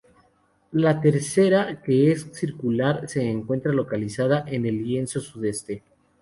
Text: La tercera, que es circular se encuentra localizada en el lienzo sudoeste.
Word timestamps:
La 0.71 0.99
tercera, 0.99 1.79
que 1.83 2.11
es 2.11 2.27
circular 2.33 3.07
se 3.07 3.29
encuentra 3.29 3.71
localizada 3.71 4.43
en 4.47 4.65
el 4.65 4.83
lienzo 4.83 5.19
sudoeste. 5.19 5.83